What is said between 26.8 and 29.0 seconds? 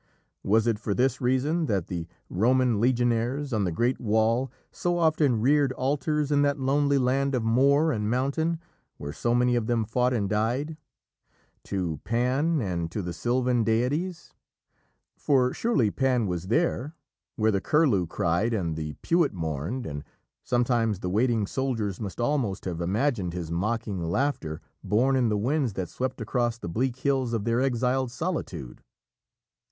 hills of their exiled solitude.